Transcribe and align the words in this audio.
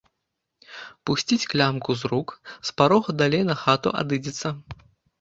Пусціць 1.09 1.47
клямку 1.51 1.97
з 2.01 2.13
рук, 2.13 2.29
з 2.71 2.75
парога 2.79 3.09
далей 3.23 3.43
на 3.55 3.61
хату 3.69 3.89
адыдзецца. 4.05 4.47